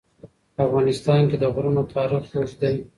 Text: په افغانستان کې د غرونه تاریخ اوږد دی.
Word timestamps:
په 0.55 0.61
افغانستان 0.67 1.21
کې 1.29 1.37
د 1.39 1.45
غرونه 1.53 1.81
تاریخ 1.95 2.23
اوږد 2.33 2.57
دی. 2.61 2.75